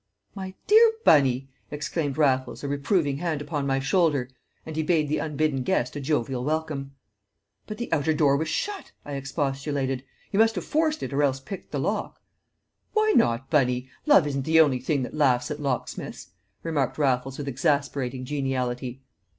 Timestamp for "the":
5.09-5.19, 7.77-7.93, 11.71-11.79, 14.41-14.59